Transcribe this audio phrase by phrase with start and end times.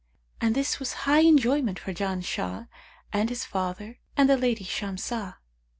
[0.41, 2.67] And this was high enjoyment for Janshah
[3.13, 5.35] and his father and the lady Shamsah."